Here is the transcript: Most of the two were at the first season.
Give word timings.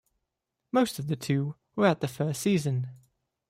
Most 0.71 0.97
of 0.97 1.05
the 1.09 1.15
two 1.15 1.55
were 1.75 1.85
at 1.85 2.01
the 2.01 2.07
first 2.07 2.41
season. 2.41 2.89